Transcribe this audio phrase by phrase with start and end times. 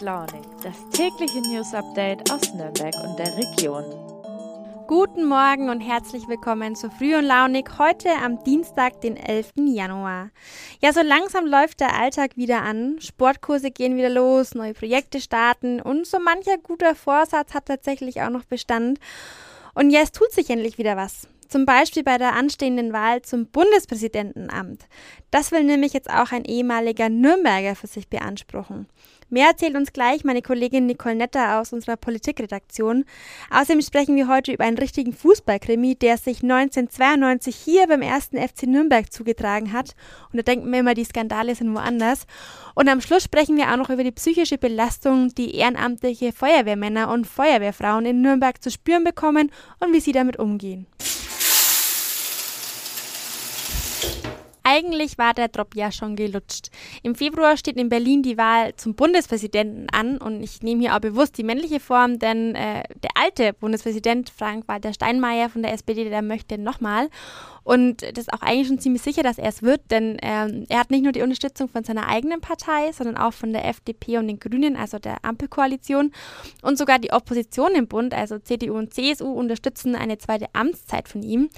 [0.00, 3.84] Launig, das tägliche News Update aus Nürnberg und der Region.
[4.86, 9.52] Guten Morgen und herzlich willkommen zu Früh und Launig heute am Dienstag, den 11.
[9.56, 10.30] Januar.
[10.80, 12.98] Ja, so langsam läuft der Alltag wieder an.
[13.00, 18.30] Sportkurse gehen wieder los, neue Projekte starten und so mancher guter Vorsatz hat tatsächlich auch
[18.30, 18.98] noch Bestand.
[19.74, 21.28] Und ja, es tut sich endlich wieder was.
[21.48, 24.86] Zum Beispiel bei der anstehenden Wahl zum Bundespräsidentenamt.
[25.30, 28.86] Das will nämlich jetzt auch ein ehemaliger Nürnberger für sich beanspruchen.
[29.32, 33.04] Mehr erzählt uns gleich meine Kollegin Nicole Netter aus unserer Politikredaktion.
[33.50, 38.64] Außerdem sprechen wir heute über einen richtigen Fußballkrimi, der sich 1992 hier beim ersten FC
[38.64, 39.94] Nürnberg zugetragen hat.
[40.32, 42.26] Und da denken wir immer, die Skandale sind woanders.
[42.74, 47.28] Und am Schluss sprechen wir auch noch über die psychische Belastung, die ehrenamtliche Feuerwehrmänner und
[47.28, 50.86] Feuerwehrfrauen in Nürnberg zu spüren bekommen und wie sie damit umgehen.
[54.72, 56.68] Eigentlich war der Drop ja schon gelutscht.
[57.02, 61.00] Im Februar steht in Berlin die Wahl zum Bundespräsidenten an und ich nehme hier auch
[61.00, 66.22] bewusst die männliche Form, denn äh, der alte Bundespräsident Frank-Walter Steinmeier von der SPD, der
[66.22, 67.08] möchte nochmal.
[67.64, 70.78] Und das ist auch eigentlich schon ziemlich sicher, dass er es wird, denn ähm, er
[70.78, 74.28] hat nicht nur die Unterstützung von seiner eigenen Partei, sondern auch von der FDP und
[74.28, 76.12] den Grünen, also der Ampelkoalition.
[76.62, 81.24] Und sogar die Opposition im Bund, also CDU und CSU, unterstützen eine zweite Amtszeit von
[81.24, 81.50] ihm.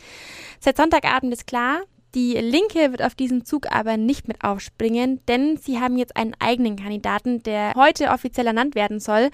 [0.60, 1.82] Seit Sonntagabend ist klar,
[2.14, 6.34] die Linke wird auf diesen Zug aber nicht mit aufspringen, denn sie haben jetzt einen
[6.38, 9.30] eigenen Kandidaten, der heute offiziell ernannt werden soll.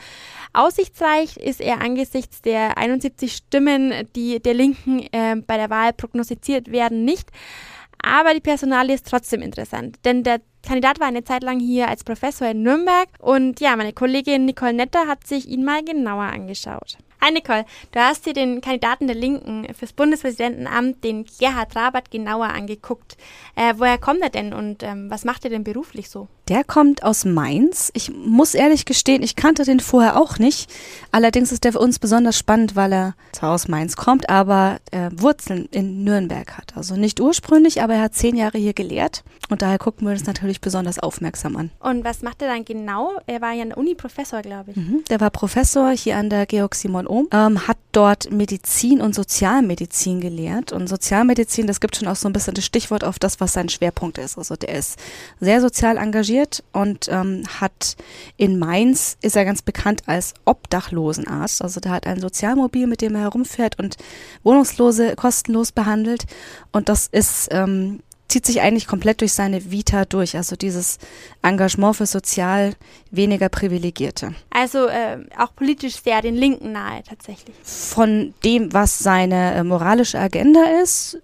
[0.53, 6.71] Aussichtsreich ist er angesichts der 71 Stimmen, die der Linken äh, bei der Wahl prognostiziert
[6.71, 7.31] werden, nicht.
[8.01, 12.05] Aber die Personalie ist trotzdem interessant, denn der Kandidat war eine Zeit lang hier als
[12.05, 16.99] Professor in Nürnberg und ja, meine Kollegin Nicole Netter hat sich ihn mal genauer angeschaut.
[17.21, 22.47] Hi Nicole, du hast dir den Kandidaten der Linken fürs Bundespräsidentenamt, den Gerhard Rabat, genauer
[22.47, 23.17] angeguckt.
[23.57, 26.29] Äh, woher kommt er denn und ähm, was macht er denn beruflich so?
[26.49, 27.91] Der kommt aus Mainz.
[27.93, 30.71] Ich muss ehrlich gestehen, ich kannte den vorher auch nicht.
[31.13, 35.11] Allerdings ist der für uns besonders spannend, weil er zwar aus Mainz kommt, aber äh,
[35.15, 36.75] Wurzeln in Nürnberg hat.
[36.75, 40.25] Also nicht ursprünglich, aber er hat zehn Jahre hier gelehrt und daher gucken wir uns
[40.25, 41.71] natürlich besonders aufmerksam an.
[41.81, 43.13] Und was macht er dann genau?
[43.27, 44.77] Er war ja an der Uni Professor, glaube ich.
[44.77, 49.15] Mhm, der war Professor hier an der Georg Simon Ohm, ähm, hat dort Medizin und
[49.15, 50.73] Sozialmedizin gelehrt.
[50.73, 53.69] Und Sozialmedizin, das gibt schon auch so ein bisschen das Stichwort auf das, was sein
[53.69, 54.39] Schwerpunkt ist.
[54.39, 54.99] Also der ist
[55.41, 56.38] sehr sozial engagiert
[56.73, 57.97] und ähm, hat
[58.37, 61.63] in Mainz, ist er ganz bekannt als Obdachlosenarzt.
[61.63, 63.97] Also der hat ein Sozialmobil, mit dem er herumfährt und
[64.43, 66.25] Wohnungslose kostenlos behandelt.
[66.73, 70.99] Und das ist ähm, zieht sich eigentlich komplett durch seine Vita durch, also dieses
[71.43, 72.75] Engagement für sozial
[73.11, 74.35] weniger Privilegierte.
[74.51, 77.57] Also äh, auch politisch sehr den Linken nahe tatsächlich.
[77.63, 81.19] Von dem, was seine äh, moralische Agenda ist,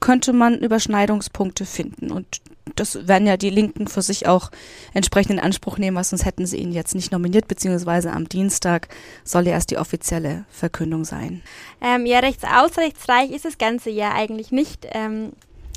[0.00, 2.40] könnte man Überschneidungspunkte finden und
[2.76, 4.50] das werden ja die Linken für sich auch
[4.94, 8.88] entsprechend in Anspruch nehmen, weil sonst hätten sie ihn jetzt nicht nominiert, beziehungsweise am Dienstag
[9.24, 11.42] soll ja erst die offizielle Verkündung sein.
[11.80, 14.86] Ähm, ja, rechtsausrechtsreich ist das Ganze ja eigentlich nicht.
[14.92, 15.32] Ähm,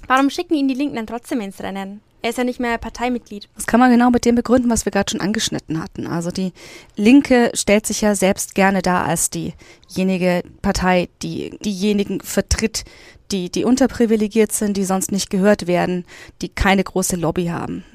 [0.08, 2.02] Warum schicken ihn die Linken dann trotzdem ins Rennen?
[2.22, 3.48] Er ist ja nicht mehr Parteimitglied.
[3.56, 6.06] Das kann man genau mit dem begründen, was wir gerade schon angeschnitten hatten.
[6.06, 6.52] Also die
[6.98, 12.84] Linke stellt sich ja selbst gerne dar als diejenige Partei, die diejenigen vertritt,
[13.32, 16.06] die, die unterprivilegiert sind, die sonst nicht gehört werden,
[16.42, 17.86] die keine große Lobby haben.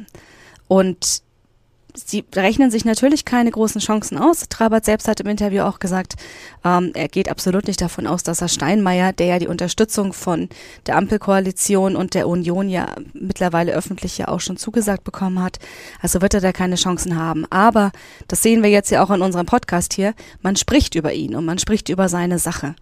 [0.68, 1.22] Und
[1.96, 4.48] sie rechnen sich natürlich keine großen Chancen aus.
[4.48, 6.14] Trabert selbst hat im Interview auch gesagt,
[6.64, 10.48] ähm, er geht absolut nicht davon aus, dass er Steinmeier, der ja die Unterstützung von
[10.86, 15.58] der Ampelkoalition und der Union ja mittlerweile öffentlich ja auch schon zugesagt bekommen hat,
[16.00, 17.46] also wird er da keine Chancen haben.
[17.50, 17.92] Aber
[18.28, 21.44] das sehen wir jetzt ja auch in unserem Podcast hier, man spricht über ihn und
[21.44, 22.74] man spricht über seine Sache.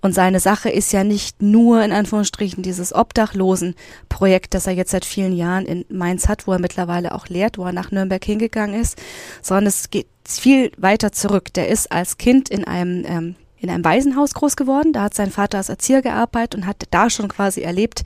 [0.00, 5.04] Und seine Sache ist ja nicht nur in Anführungsstrichen dieses Obdachlosenprojekt, das er jetzt seit
[5.04, 8.80] vielen Jahren in Mainz hat, wo er mittlerweile auch lehrt, wo er nach Nürnberg hingegangen
[8.80, 9.00] ist,
[9.42, 11.52] sondern es geht viel weiter zurück.
[11.54, 14.92] Der ist als Kind in einem ähm, in einem Waisenhaus groß geworden.
[14.92, 18.02] Da hat sein Vater als Erzieher gearbeitet und hat da schon quasi erlebt,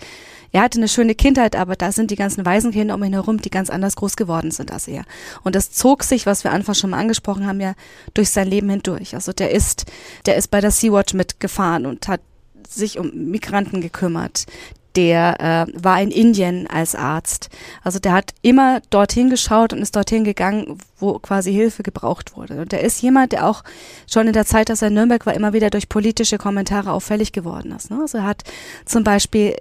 [0.53, 3.51] er hatte eine schöne Kindheit, aber da sind die ganzen Waisenkinder um ihn herum, die
[3.51, 5.05] ganz anders groß geworden sind als er.
[5.43, 7.75] Und das zog sich, was wir anfangs schon mal angesprochen haben, ja
[8.15, 9.15] durch sein Leben hindurch.
[9.15, 9.87] Also der ist,
[10.27, 12.21] der ist bei der Sea-Watch mitgefahren und hat
[12.69, 14.47] sich um Migranten gekümmert
[14.97, 17.49] der äh, war in Indien als Arzt.
[17.83, 22.61] Also der hat immer dorthin geschaut und ist dorthin gegangen, wo quasi Hilfe gebraucht wurde.
[22.61, 23.63] Und der ist jemand, der auch
[24.11, 27.33] schon in der Zeit, dass er in Nürnberg war, immer wieder durch politische Kommentare auffällig
[27.33, 27.91] geworden ist.
[27.91, 27.99] Ne?
[28.01, 28.43] Also er hat
[28.85, 29.55] zum Beispiel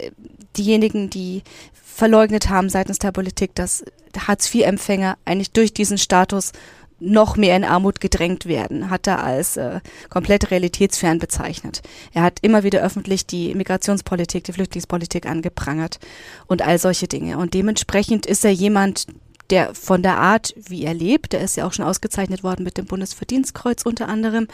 [0.57, 1.43] diejenigen, die
[1.83, 3.83] verleugnet haben seitens der Politik, dass
[4.17, 6.53] Hartz-IV-Empfänger eigentlich durch diesen Status
[6.99, 9.79] noch mehr in Armut gedrängt werden, hat er als äh,
[10.09, 11.81] komplett realitätsfern bezeichnet.
[12.13, 15.99] Er hat immer wieder öffentlich die Migrationspolitik, die Flüchtlingspolitik angeprangert
[16.47, 17.37] und all solche Dinge.
[17.37, 19.07] Und dementsprechend ist er jemand,
[19.49, 22.77] der von der Art, wie er lebt, der ist ja auch schon ausgezeichnet worden mit
[22.77, 24.47] dem Bundesverdienstkreuz unter anderem,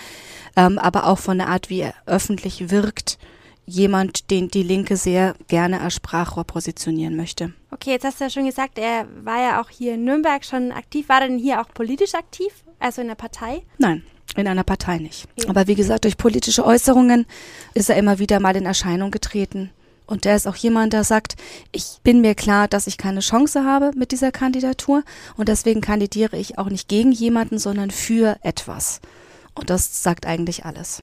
[0.55, 3.17] ähm, aber auch von der Art, wie er öffentlich wirkt,
[3.65, 7.53] jemand, den die Linke sehr gerne als Sprachrohr positionieren möchte.
[7.71, 10.71] Okay, jetzt hast du ja schon gesagt, er war ja auch hier in Nürnberg schon
[10.71, 11.09] aktiv.
[11.09, 13.63] War er denn hier auch politisch aktiv, also in der Partei?
[13.77, 14.03] Nein.
[14.35, 15.27] In einer Partei nicht.
[15.37, 15.49] Okay.
[15.49, 17.25] Aber wie gesagt, durch politische Äußerungen
[17.73, 19.69] ist er immer wieder mal in Erscheinung getreten.
[20.07, 21.35] Und der ist auch jemand, der sagt,
[21.71, 25.03] ich bin mir klar, dass ich keine Chance habe mit dieser Kandidatur
[25.35, 28.99] und deswegen kandidiere ich auch nicht gegen jemanden, sondern für etwas.
[29.55, 31.01] Und das sagt eigentlich alles.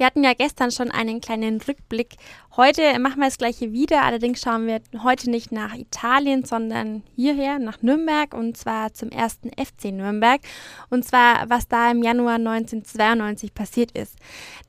[0.00, 2.14] Wir hatten ja gestern schon einen kleinen Rückblick.
[2.56, 4.02] Heute machen wir das gleiche wieder.
[4.02, 9.50] Allerdings schauen wir heute nicht nach Italien, sondern hierher nach Nürnberg und zwar zum ersten
[9.50, 10.40] FC Nürnberg.
[10.88, 14.16] Und zwar, was da im Januar 1992 passiert ist.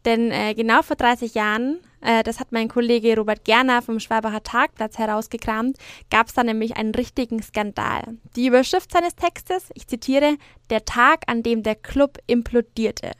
[0.04, 4.44] Denn äh, genau vor 30 Jahren äh, das hat mein Kollege Robert Gerner vom Schwabacher
[4.44, 5.78] Tagplatz herausgekramt,
[6.10, 8.04] gab es da nämlich einen richtigen Skandal.
[8.36, 10.36] Die Überschrift seines Textes, ich zitiere,
[10.69, 13.12] der Tag, an dem der Club implodierte.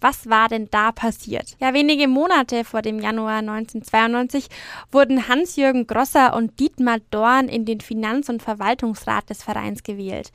[0.00, 1.56] Was war denn da passiert?
[1.58, 4.48] Ja, wenige Monate vor dem Januar 1992
[4.92, 10.32] wurden Hans-Jürgen Grosser und Dietmar Dorn in den Finanz- und Verwaltungsrat des Vereins gewählt.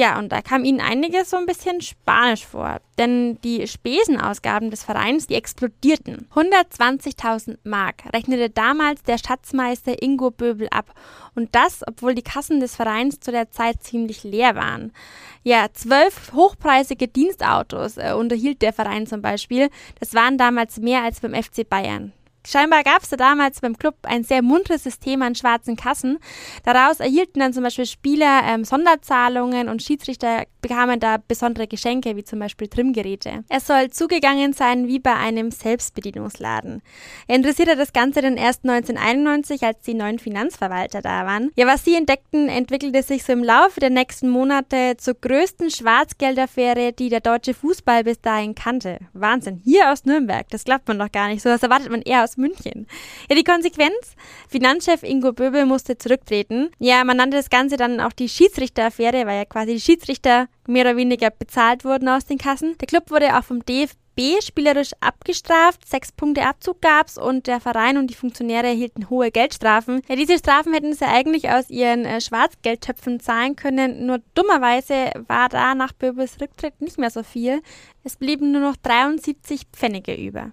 [0.00, 4.82] Ja, und da kam ihnen einiges so ein bisschen spanisch vor, denn die Spesenausgaben des
[4.82, 6.26] Vereins, die explodierten.
[6.34, 10.94] 120.000 Mark rechnete damals der Schatzmeister Ingo Böbel ab
[11.34, 14.94] und das, obwohl die Kassen des Vereins zu der Zeit ziemlich leer waren.
[15.42, 19.68] Ja, zwölf hochpreisige Dienstautos äh, unterhielt der Verein zum Beispiel.
[19.98, 22.14] Das waren damals mehr als beim FC Bayern.
[22.50, 26.18] Scheinbar gab es da damals beim Club ein sehr munteres System an schwarzen Kassen.
[26.64, 32.24] Daraus erhielten dann zum Beispiel Spieler ähm, Sonderzahlungen und Schiedsrichter bekamen da besondere Geschenke, wie
[32.24, 33.44] zum Beispiel Trimmgeräte.
[33.48, 36.82] Es soll zugegangen sein wie bei einem Selbstbedienungsladen.
[37.28, 41.52] Er interessierte das Ganze dann erst 1991, als die neuen Finanzverwalter da waren.
[41.54, 46.92] Ja, was sie entdeckten, entwickelte sich so im Laufe der nächsten Monate zur größten Schwarzgeldaffäre,
[46.92, 48.98] die der deutsche Fußball bis dahin kannte.
[49.12, 49.60] Wahnsinn.
[49.64, 50.48] Hier aus Nürnberg.
[50.50, 51.42] Das glaubt man doch gar nicht.
[51.42, 52.86] So was erwartet man eher aus München.
[53.28, 54.16] Ja, die Konsequenz?
[54.48, 56.70] Finanzchef Ingo Böbel musste zurücktreten.
[56.78, 60.84] Ja, man nannte das Ganze dann auch die Schiedsrichteraffäre, weil ja quasi die Schiedsrichter mehr
[60.84, 62.76] oder weniger bezahlt wurden aus den Kassen.
[62.78, 63.98] Der Club wurde auch vom DFB
[64.42, 70.02] spielerisch abgestraft, sechs Punkte Abzug gab's und der Verein und die Funktionäre erhielten hohe Geldstrafen.
[70.08, 75.48] Ja, diese Strafen hätten sie eigentlich aus ihren äh, Schwarzgeldtöpfen zahlen können, nur dummerweise war
[75.48, 77.62] da nach Böbels Rücktritt nicht mehr so viel.
[78.04, 80.52] Es blieben nur noch 73 Pfennige über.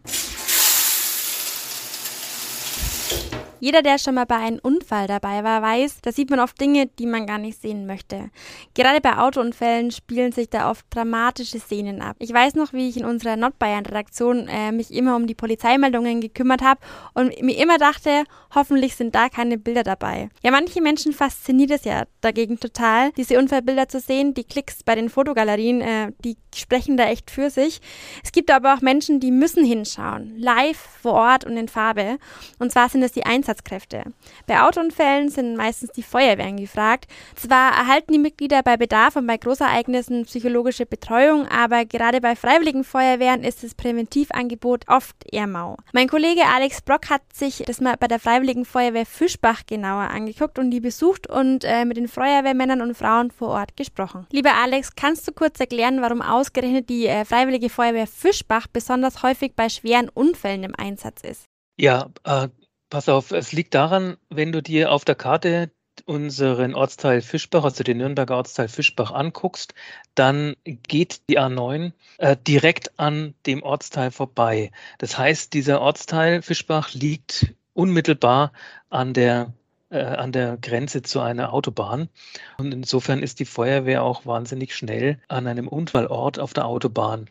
[3.60, 6.88] Jeder, der schon mal bei einem Unfall dabei war, weiß, da sieht man oft Dinge,
[7.00, 8.30] die man gar nicht sehen möchte.
[8.76, 12.16] Gerade bei Autounfällen spielen sich da oft dramatische Szenen ab.
[12.20, 16.62] Ich weiß noch, wie ich in unserer Nordbayern-Redaktion äh, mich immer um die Polizeimeldungen gekümmert
[16.62, 16.80] habe
[17.14, 18.24] und mir immer dachte,
[18.54, 20.30] hoffentlich sind da keine Bilder dabei.
[20.44, 24.34] Ja, manche Menschen fasziniert es ja dagegen total, diese Unfallbilder zu sehen.
[24.34, 27.80] Die Klicks bei den Fotogalerien, äh, die sprechen da echt für sich.
[28.24, 32.18] Es gibt aber auch Menschen, die müssen hinschauen, live vor Ort und in Farbe.
[32.60, 34.04] Und zwar sind es die Einsatzkräfte.
[34.46, 37.06] Bei Autounfällen sind meistens die Feuerwehren gefragt.
[37.36, 42.84] Zwar erhalten die Mitglieder bei Bedarf und bei Großereignissen psychologische Betreuung, aber gerade bei freiwilligen
[42.84, 45.78] Feuerwehren ist das Präventivangebot oft eher mau.
[45.94, 50.60] Mein Kollege Alex Brock hat sich das mal bei der Freiwilligen Feuerwehr Fischbach genauer angeguckt
[50.60, 54.28] und die besucht und äh, mit den Feuerwehrmännern und Frauen vor Ort gesprochen.
[54.32, 59.54] Lieber Alex, kannst du kurz erklären, warum ausgerechnet die äh, Freiwillige Feuerwehr Fischbach besonders häufig
[59.56, 61.46] bei schweren Unfällen im Einsatz ist?
[61.80, 62.48] Ja, äh,
[62.90, 65.72] pass auf, es liegt daran, wenn du dir auf der Karte
[66.06, 69.74] unseren Ortsteil Fischbach, also den Nürnberger Ortsteil Fischbach anguckst,
[70.16, 74.72] dann geht die A9 äh, direkt an dem Ortsteil vorbei.
[75.00, 78.52] Das heißt, dieser Ortsteil Fischbach liegt unmittelbar
[78.90, 79.54] an der
[79.90, 82.10] äh, an der Grenze zu einer Autobahn.
[82.58, 87.30] Und insofern ist die Feuerwehr auch wahnsinnig schnell an einem Unfallort auf der Autobahn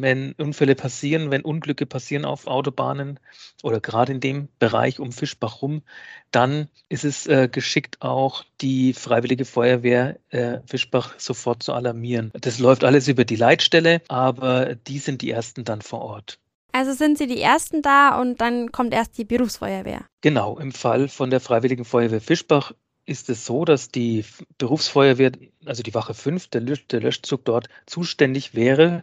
[0.00, 3.18] wenn Unfälle passieren, wenn Unglücke passieren auf Autobahnen
[3.62, 5.82] oder gerade in dem Bereich um Fischbach rum,
[6.30, 12.30] dann ist es äh, geschickt, auch die Freiwillige Feuerwehr äh, Fischbach sofort zu alarmieren.
[12.40, 16.38] Das läuft alles über die Leitstelle, aber die sind die ersten dann vor Ort.
[16.72, 20.04] Also sind Sie die Ersten da und dann kommt erst die Berufsfeuerwehr.
[20.20, 22.72] Genau, im Fall von der Freiwilligen Feuerwehr Fischbach
[23.06, 24.24] ist es so, dass die
[24.58, 25.32] Berufsfeuerwehr,
[25.64, 29.02] also die Wache 5, der, Lösch, der Löschzug dort zuständig wäre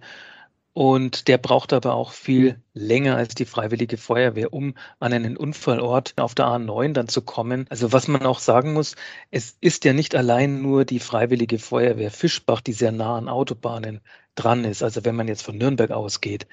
[0.78, 6.14] und der braucht aber auch viel länger als die Freiwillige Feuerwehr, um an einen Unfallort
[6.18, 7.66] auf der A9 dann zu kommen.
[7.72, 8.96] Also was man auch sagen muss,
[9.32, 14.02] es ist ja nicht allein nur die Freiwillige Feuerwehr Fischbach, die sehr nah an Autobahnen
[14.36, 14.84] dran ist.
[14.84, 16.46] Also wenn man jetzt von Nürnberg ausgeht.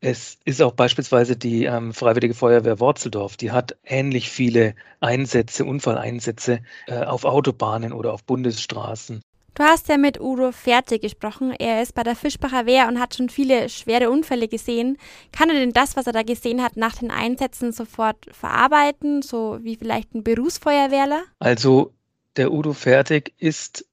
[0.00, 6.62] Es ist auch beispielsweise die ähm, Freiwillige Feuerwehr Worzeldorf, die hat ähnlich viele Einsätze, Unfalleinsätze
[6.88, 9.22] äh, auf Autobahnen oder auf Bundesstraßen.
[9.54, 11.52] Du hast ja mit Udo Fertig gesprochen.
[11.52, 14.96] Er ist bei der Fischbacher Wehr und hat schon viele schwere Unfälle gesehen.
[15.32, 19.58] Kann er denn das, was er da gesehen hat, nach den Einsätzen sofort verarbeiten, so
[19.62, 21.22] wie vielleicht ein Berufsfeuerwehrler?
[21.38, 21.92] Also
[22.36, 23.84] der Udo Fertig ist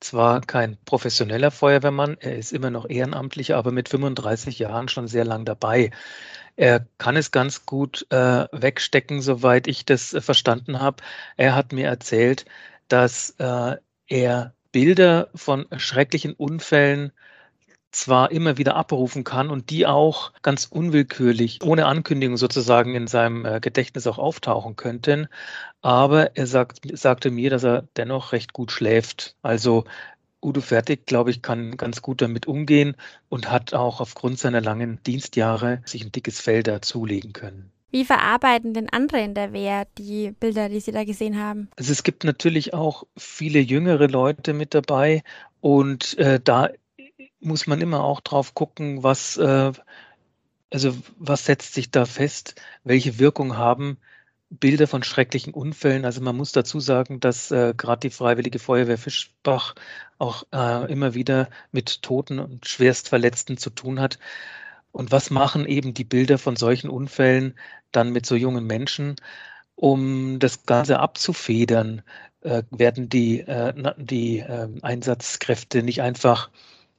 [0.00, 5.24] zwar kein professioneller Feuerwehrmann, er ist immer noch ehrenamtlicher, aber mit 35 Jahren schon sehr
[5.24, 5.90] lang dabei.
[6.56, 11.02] Er kann es ganz gut äh, wegstecken, soweit ich das äh, verstanden habe.
[11.36, 12.44] Er hat mir erzählt,
[12.88, 13.76] dass äh,
[14.08, 17.12] er Bilder von schrecklichen Unfällen
[17.92, 23.44] zwar immer wieder abrufen kann und die auch ganz unwillkürlich, ohne Ankündigung sozusagen in seinem
[23.44, 25.28] äh, Gedächtnis auch auftauchen könnten.
[25.82, 29.36] Aber er sagt, sagte mir, dass er dennoch recht gut schläft.
[29.42, 29.84] Also
[30.42, 32.96] Udo Fertig, glaube ich, kann ganz gut damit umgehen
[33.28, 37.71] und hat auch aufgrund seiner langen Dienstjahre sich ein dickes Fell dazulegen können.
[37.92, 41.68] Wie verarbeiten denn andere in der Wehr die Bilder, die Sie da gesehen haben?
[41.76, 45.22] Also es gibt natürlich auch viele jüngere Leute mit dabei
[45.60, 46.70] und äh, da
[47.38, 49.72] muss man immer auch drauf gucken, was, äh,
[50.72, 53.98] also was setzt sich da fest, welche Wirkung haben
[54.48, 56.04] Bilder von schrecklichen Unfällen.
[56.04, 59.74] Also man muss dazu sagen, dass äh, gerade die Freiwillige Feuerwehr Fischbach
[60.18, 64.18] auch äh, immer wieder mit Toten und Schwerstverletzten zu tun hat.
[64.92, 67.54] Und was machen eben die Bilder von solchen Unfällen
[67.92, 69.16] dann mit so jungen Menschen,
[69.74, 72.02] um das Ganze abzufedern?
[72.42, 76.50] Äh, werden die, äh, die äh, Einsatzkräfte nicht einfach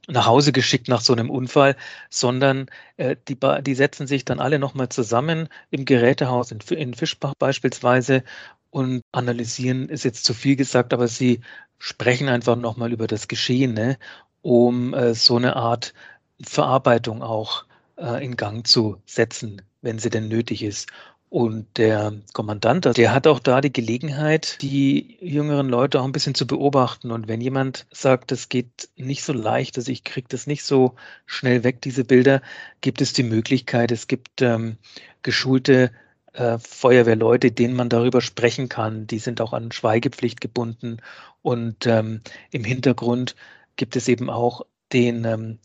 [0.08, 1.76] nach Hause geschickt nach so einem Unfall,
[2.10, 7.34] sondern äh, die, die setzen sich dann alle nochmal zusammen im Gerätehaus in, in Fischbach
[7.38, 8.22] beispielsweise
[8.70, 11.40] und analysieren, ist jetzt zu viel gesagt, aber sie
[11.78, 13.98] sprechen einfach nochmal über das Geschehene,
[14.42, 15.94] um äh, so eine Art
[16.42, 20.88] Verarbeitung auch äh, in Gang zu setzen, wenn sie denn nötig ist.
[21.34, 26.36] Und der Kommandant, der hat auch da die Gelegenheit, die jüngeren Leute auch ein bisschen
[26.36, 27.10] zu beobachten.
[27.10, 30.94] Und wenn jemand sagt, es geht nicht so leicht, also ich kriege das nicht so
[31.26, 32.40] schnell weg, diese Bilder,
[32.82, 34.76] gibt es die Möglichkeit, es gibt ähm,
[35.22, 35.90] geschulte
[36.34, 39.08] äh, Feuerwehrleute, denen man darüber sprechen kann.
[39.08, 40.98] Die sind auch an Schweigepflicht gebunden.
[41.42, 42.20] Und ähm,
[42.52, 43.34] im Hintergrund
[43.74, 45.58] gibt es eben auch den ähm,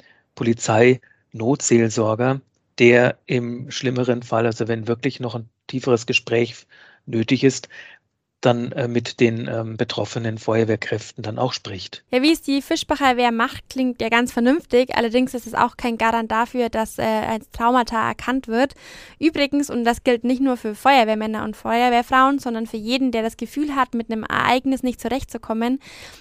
[1.31, 2.41] Polizei-Notseelsorger,
[2.79, 6.65] der im schlimmeren Fall, also wenn wirklich noch ein tieferes Gespräch
[7.05, 7.69] nötig ist,
[8.41, 12.03] dann äh, mit den ähm, betroffenen Feuerwehrkräften dann auch spricht.
[12.12, 14.96] Ja, wie es die Fischbacher macht, klingt ja ganz vernünftig.
[14.96, 18.75] Allerdings ist es auch kein Garant dafür, dass äh, ein Traumata erkannt wird.
[19.19, 23.36] Übrigens, und das gilt nicht nur für Feuerwehrmänner und Feuerwehrfrauen, sondern für jeden, der das
[23.36, 25.79] Gefühl hat, mit einem Ereignis nicht zurechtzukommen.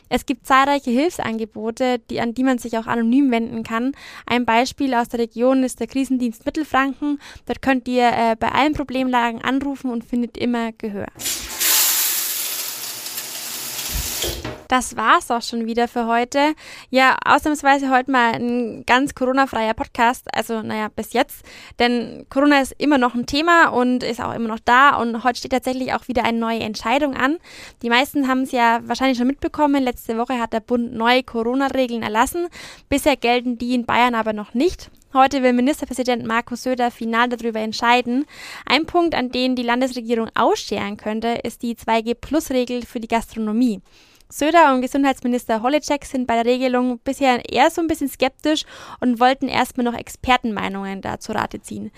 [0.09, 3.93] Es gibt zahlreiche Hilfsangebote, die, an die man sich auch anonym wenden kann.
[4.27, 7.21] Ein Beispiel aus der Region ist der Krisendienst Mittelfranken.
[7.47, 11.07] Dort könnt ihr äh, bei allen Problemlagen anrufen und findet immer Gehör.
[14.69, 16.55] Das war's auch schon wieder für heute.
[16.91, 20.27] Ja, ausnahmsweise heute mal ein ganz Corona-freier Podcast.
[20.35, 21.43] Also, naja, bis jetzt.
[21.79, 24.97] Denn Corona ist immer noch ein Thema und ist auch immer noch da.
[24.97, 27.39] Und heute steht tatsächlich auch wieder eine neue Entscheidung an.
[27.81, 29.83] Die meisten haben es ja wahrscheinlich schon mitbekommen.
[29.83, 32.49] Letzte Woche hat der Bund neue Corona-Regeln erlassen.
[32.91, 34.91] Bisher gelten die in Bayern aber noch nicht.
[35.15, 38.27] Heute will Ministerpräsident Markus Söder final darüber entscheiden.
[38.67, 43.81] Ein Punkt, an den die Landesregierung ausscheren könnte, ist die 2G-Plus-Regel für die Gastronomie.
[44.31, 48.65] Söder und Gesundheitsminister Holleczek sind bei der Regelung bisher eher so ein bisschen skeptisch
[49.01, 51.91] und wollten erstmal noch Expertenmeinungen dazu Rate ziehen.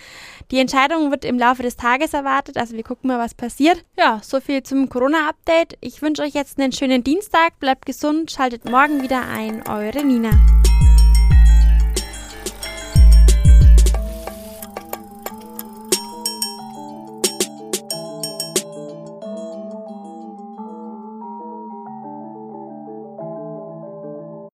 [0.51, 3.85] Die Entscheidung wird im Laufe des Tages erwartet, also wir gucken mal, was passiert.
[3.99, 5.77] Ja, so viel zum Corona-Update.
[5.81, 10.31] Ich wünsche euch jetzt einen schönen Dienstag, bleibt gesund, schaltet morgen wieder ein, eure Nina.